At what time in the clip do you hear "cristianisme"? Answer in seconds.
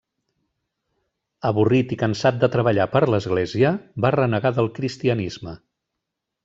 4.81-5.57